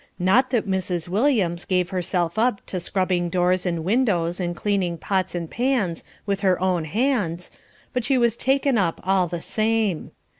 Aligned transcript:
Not 0.17 0.49
that 0.49 0.67
Mrs. 0.67 1.07
Williams 1.07 1.63
gave 1.63 1.91
herself 1.91 2.39
up 2.39 2.65
to 2.65 2.79
scrubbing 2.79 3.29
doors 3.29 3.67
and 3.67 3.83
windows 3.83 4.39
and 4.39 4.55
cleaning 4.55 4.97
pots 4.97 5.35
and 5.35 5.47
pans 5.47 6.03
with 6.25 6.39
her 6.39 6.59
own 6.59 6.85
hands, 6.85 7.51
but 7.93 8.03
she 8.03 8.17
was 8.17 8.35
"taken 8.35 8.79
up" 8.79 8.99
all 9.03 9.27
the 9.27 9.43
same. 9.43 10.09